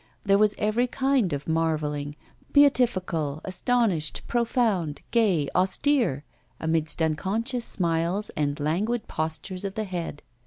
There 0.25 0.39
was 0.39 0.55
every 0.57 0.87
kind 0.87 1.31
of 1.31 1.47
marvelling, 1.47 2.15
beatifical, 2.55 3.39
astonished, 3.45 4.23
profound, 4.27 5.01
gay, 5.11 5.47
austere, 5.53 6.23
amidst 6.59 7.03
unconscious 7.03 7.65
smiles 7.65 8.31
and 8.31 8.59
languid 8.59 9.07
postures 9.07 9.63
of 9.63 9.75
the 9.75 9.83
head. 9.83 10.23